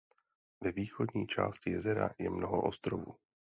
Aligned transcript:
Ve 0.61 0.71
východní 0.71 1.27
části 1.27 1.69
jezera 1.71 2.09
je 2.19 2.29
mnoho 2.29 2.61
ostrovů. 2.61 3.15